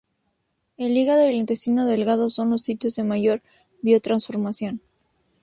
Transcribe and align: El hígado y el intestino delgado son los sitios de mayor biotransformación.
El 0.77 0.97
hígado 0.97 1.23
y 1.23 1.29
el 1.29 1.35
intestino 1.35 1.85
delgado 1.85 2.31
son 2.31 2.49
los 2.49 2.63
sitios 2.63 2.95
de 2.95 3.03
mayor 3.03 3.43
biotransformación. 3.83 4.81